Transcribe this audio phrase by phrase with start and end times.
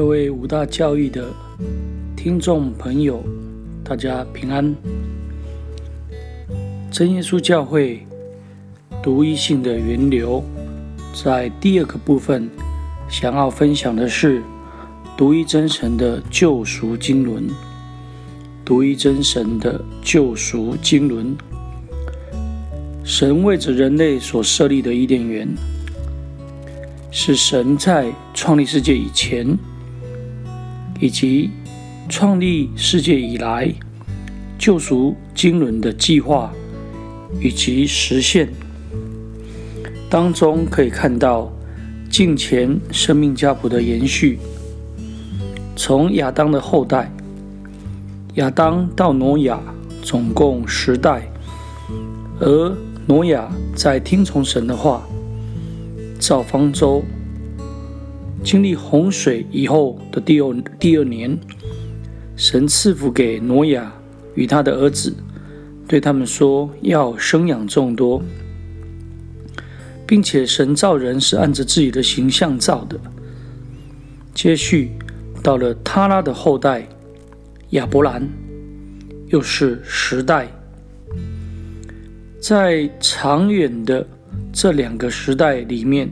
[0.00, 1.28] 各位五大教育的
[2.16, 3.22] 听众朋友，
[3.84, 4.74] 大家平安。
[6.90, 8.06] 真耶稣教会
[9.02, 10.42] 独一性的源流，
[11.12, 12.48] 在第二个部分
[13.10, 14.42] 想要分享的是
[15.18, 17.46] 独一真神的救赎经纶。
[18.64, 21.36] 独一真神的救赎经纶，
[23.04, 25.46] 神为着人类所设立的伊甸园，
[27.10, 29.58] 是神在创立世界以前。
[31.00, 31.50] 以及
[32.08, 33.72] 创立世界以来
[34.58, 36.52] 救赎经纶的计划
[37.40, 38.48] 以及实现
[40.10, 41.50] 当中，可以看到
[42.10, 44.38] 近前生命家谱的延续，
[45.76, 47.10] 从亚当的后代
[48.34, 49.58] 亚当到挪亚，
[50.02, 51.30] 总共十代，
[52.40, 52.76] 而
[53.06, 55.06] 挪亚在听从神的话
[56.18, 57.02] 造方舟。
[58.42, 61.38] 经历洪水以后的第二第二年，
[62.36, 63.92] 神赐福给挪亚
[64.34, 65.14] 与他的儿子，
[65.86, 68.22] 对他们说要生养众多，
[70.06, 72.98] 并且神造人是按着自己的形象造的。
[74.34, 74.92] 接续
[75.42, 76.88] 到了他拉的后代
[77.70, 78.26] 亚伯兰，
[79.28, 80.48] 又是十代，
[82.40, 84.06] 在长远的
[84.50, 86.10] 这两个时代里面。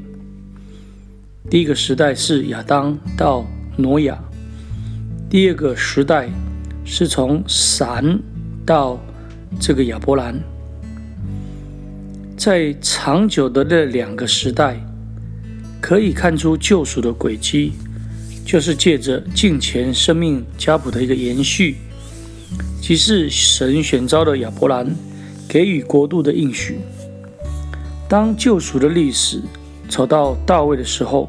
[1.50, 3.42] 第一个时代是亚当到
[3.74, 4.22] 挪亚，
[5.30, 6.28] 第二个时代
[6.84, 8.20] 是从闪
[8.66, 9.00] 到
[9.58, 10.38] 这个亚伯兰。
[12.36, 14.78] 在长久的这两个时代，
[15.80, 17.72] 可以看出救赎的轨迹，
[18.44, 21.76] 就是借着近前生命家谱的一个延续，
[22.82, 24.94] 即是神选召的亚伯兰
[25.48, 26.78] 给予国度的应许。
[28.06, 29.40] 当救赎的历史
[29.88, 31.26] 走到大卫的时候。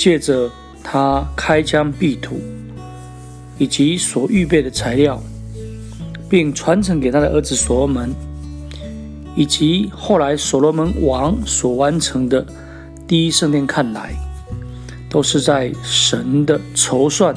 [0.00, 0.50] 借着
[0.82, 2.40] 他开疆辟土，
[3.58, 5.22] 以及所预备的材料，
[6.26, 8.08] 并传承给他的儿子所罗门，
[9.36, 12.46] 以及后来所罗门王所完成的
[13.06, 14.14] 第一圣殿，看来
[15.10, 17.34] 都是在神的筹算，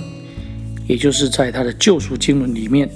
[0.88, 2.90] 也就是在他的救赎经纶里面。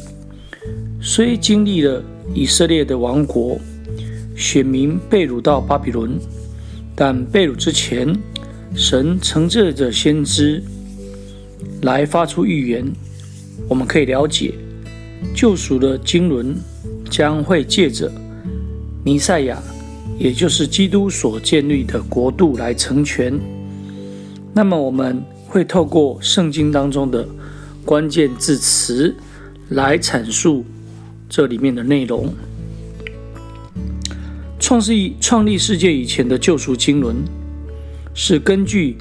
[1.02, 2.02] 虽经历了
[2.34, 3.60] 以色列的王国，
[4.34, 6.18] 选民被掳到巴比伦，
[6.96, 8.18] 但被掳之前。
[8.76, 10.62] 神乘借着先知
[11.82, 12.86] 来发出预言，
[13.68, 14.54] 我们可以了解
[15.36, 16.56] 救赎的经纶
[17.10, 18.12] 将会借着
[19.04, 19.62] 弥赛亚，
[20.20, 23.40] 也就是基督所建立的国度来成全。
[24.54, 27.28] 那么，我们会透过圣经当中的
[27.86, 29.16] 关键字词
[29.70, 30.66] 来阐述
[31.30, 32.34] 这里面的内容。
[34.60, 37.16] 创世创立世界以前的救赎经纶。
[38.20, 38.98] 是根据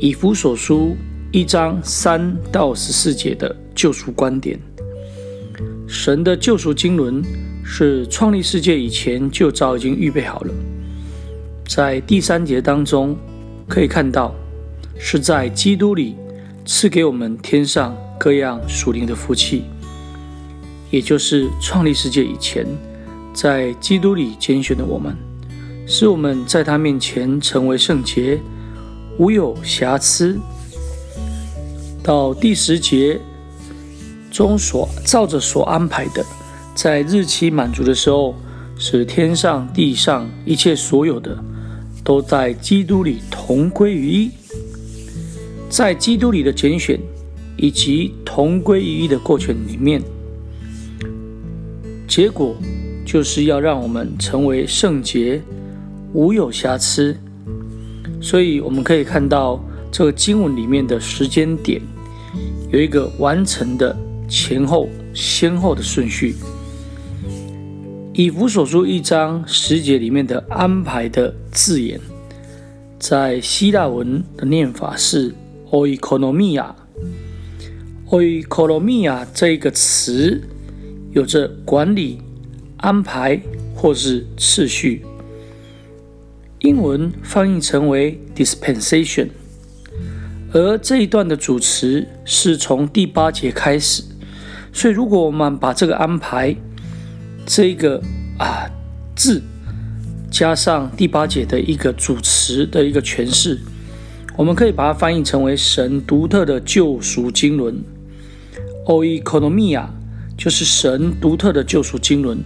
[0.00, 0.96] 以弗所书
[1.30, 4.58] 一章三到十四节的救赎观点。
[5.86, 7.22] 神的救赎经纶
[7.62, 10.54] 是创立世界以前就早已经预备好了。
[11.68, 13.14] 在第三节当中
[13.68, 14.34] 可以看到，
[14.98, 16.16] 是在基督里
[16.64, 19.64] 赐给我们天上各样属灵的福气，
[20.90, 22.66] 也就是创立世界以前，
[23.34, 25.14] 在基督里拣选的我们，
[25.86, 28.40] 使我们在他面前成为圣洁。
[29.16, 30.36] 无有瑕疵。
[32.02, 33.20] 到第十节
[34.28, 36.26] 中所照着所安排的，
[36.74, 38.34] 在日期满足的时候，
[38.76, 41.38] 使天上地上一切所有的，
[42.02, 44.30] 都在基督里同归于一。
[45.70, 46.98] 在基督里的拣选
[47.56, 50.02] 以及同归于一的过程里面，
[52.08, 52.56] 结果
[53.06, 55.40] 就是要让我们成为圣洁，
[56.14, 57.14] 无有瑕疵。
[58.22, 61.82] 所以我们可以看到这个经文里面的时间点
[62.72, 63.94] 有一个完成的
[64.26, 66.34] 前后先后的顺序。
[68.14, 72.00] 以弗所书一章十节里面的安排的字眼，
[72.98, 75.34] 在希腊文的念法是
[75.70, 76.66] “oikonomia”。
[78.08, 80.40] oikonomia 这一个词
[81.12, 82.20] 有着管理、
[82.76, 83.40] 安排
[83.74, 85.04] 或是次序。
[86.64, 89.28] 英文翻译成为 dispensation，
[90.50, 94.02] 而这一段的主词是从第八节开始，
[94.72, 96.56] 所以如果我们把这个安排
[97.44, 98.00] 这个
[98.38, 98.64] 啊
[99.14, 99.42] 字
[100.30, 103.60] 加上第八节的一个主词的一个诠释，
[104.34, 107.74] 我们可以把它翻译成为神独特的救赎经纶
[108.86, 109.84] ，oikonomia
[110.38, 112.38] 就是神独特的救赎经纶，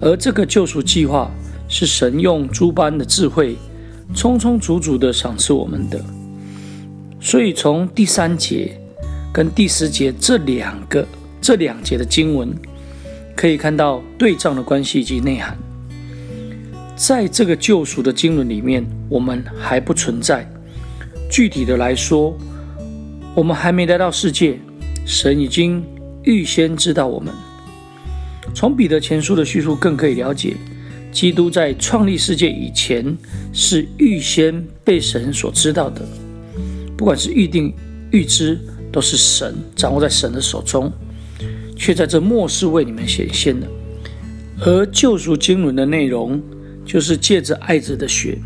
[0.00, 1.28] 而这个救赎计划。
[1.78, 3.54] 是神用诸般的智慧，
[4.14, 6.02] 充充足足的赏赐我们的。
[7.20, 8.80] 所以从第三节
[9.30, 11.06] 跟第十节这两个
[11.38, 12.50] 这两节的经文，
[13.36, 15.54] 可以看到对仗的关系以及内涵。
[16.96, 20.50] 在这个救赎的经纶里面，我们还不存在。
[21.30, 22.34] 具体的来说，
[23.34, 24.58] 我们还没来到世界，
[25.04, 25.84] 神已经
[26.22, 27.34] 预先知道我们。
[28.54, 30.56] 从彼得前书的叙述更可以了解，
[31.16, 33.16] 基督在创立世界以前
[33.50, 36.06] 是预先被神所知道的。
[36.94, 37.72] 不管是预定、
[38.12, 38.60] 预知，
[38.92, 40.92] 都是神掌握在神的手中，
[41.74, 43.66] 却在这末世为你们显现的。
[44.60, 46.38] 而救赎经纶的内容。
[46.86, 48.38] 就是借着爱子的血，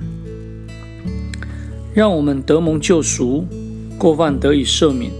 [1.92, 3.44] 让我们得蒙救赎，
[3.98, 5.12] 过犯得以赦免。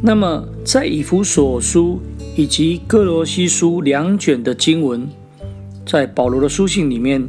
[0.00, 2.00] 那么，在以弗所书
[2.36, 5.08] 以及哥罗西书两卷的经文，
[5.84, 7.28] 在保罗的书信里面，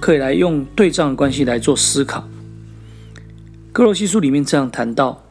[0.00, 2.28] 可以来用对仗关系来做思考。
[3.72, 5.24] 哥罗西书里面这样谈到：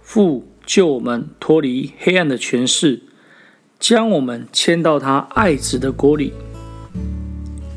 [0.00, 3.02] 父救我们脱离黑暗的权势，
[3.78, 6.32] 将我们迁到他爱子的国里。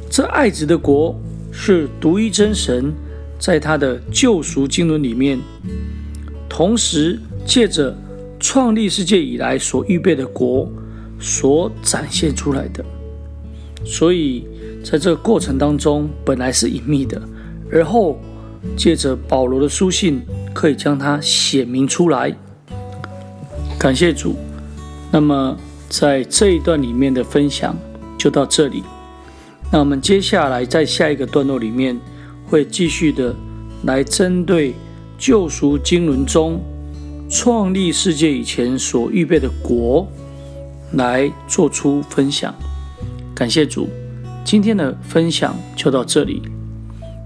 [0.10, 1.19] 这爱子的国
[1.51, 2.92] 是独一真神
[3.38, 5.40] 在他的救赎经纶里面，
[6.50, 7.96] 同时借着
[8.40, 10.68] 创立世界以来所预备的国
[11.19, 12.84] 所展现出来的。
[13.86, 14.46] 所以
[14.84, 17.22] 在这个过程当中，本来是隐秘的，
[17.72, 18.20] 而后
[18.76, 20.22] 借着保罗的书信，
[20.54, 22.36] 可以将它显明出来。
[23.80, 24.36] 感谢主。
[25.12, 25.58] 那么
[25.90, 27.76] 在这一段里面的分享
[28.18, 28.84] 就到这里。
[29.72, 32.00] 那我们接下来在下一个段落里面，
[32.46, 33.34] 会继续的
[33.86, 34.75] 来针对
[35.18, 36.60] 救赎经纶中
[37.30, 40.08] 创立世界以前所预备的国
[40.94, 42.54] 来做出分享。
[43.39, 43.88] 感谢主，
[44.44, 46.41] 今天的分享就到这里。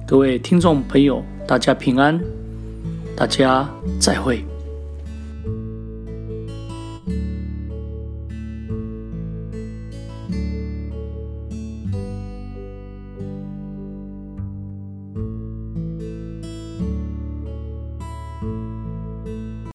[0.06, 2.21] 各位听众朋友，大家平安，
[3.15, 3.68] 大家
[4.00, 4.45] 再会。